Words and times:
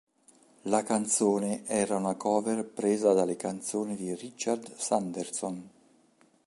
La 0.63 0.81
canzone 0.81 1.63
era 1.67 1.95
una 1.97 2.15
cover 2.15 2.65
presa 2.65 3.13
dalle 3.13 3.35
canzoni 3.35 3.95
di 3.95 4.15
Richard 4.15 4.73
Sanderson. 4.75 5.69